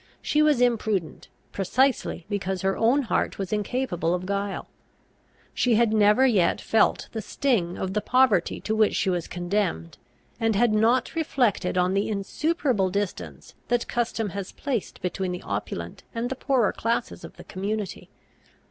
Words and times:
She 0.19 0.41
was 0.41 0.61
imprudent, 0.61 1.27
precisely 1.51 2.25
because 2.27 2.63
her 2.63 2.75
own 2.75 3.03
heart 3.03 3.37
was 3.37 3.53
incapable 3.53 4.15
of 4.15 4.25
guile. 4.25 4.67
She 5.53 5.75
had 5.75 5.93
never 5.93 6.25
yet 6.25 6.59
felt 6.59 7.07
the 7.11 7.21
sting 7.21 7.77
of 7.77 7.93
the 7.93 8.01
poverty 8.01 8.59
to 8.61 8.75
which 8.75 8.95
she 8.95 9.11
was 9.11 9.27
condemned, 9.27 9.99
and 10.39 10.55
had 10.55 10.73
not 10.73 11.13
reflected 11.13 11.77
on 11.77 11.93
the 11.93 12.09
insuperable 12.09 12.89
distance 12.89 13.53
that 13.67 13.87
custom 13.87 14.29
has 14.29 14.51
placed 14.51 15.03
between 15.03 15.31
the 15.33 15.43
opulent 15.43 16.01
and 16.15 16.31
the 16.31 16.35
poorer 16.35 16.73
classes 16.73 17.23
of 17.23 17.37
the 17.37 17.43
community. 17.43 18.09